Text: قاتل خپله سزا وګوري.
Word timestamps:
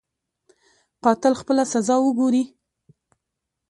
قاتل 1.03 1.33
خپله 1.41 1.63
سزا 1.73 1.95
وګوري. 2.01 2.43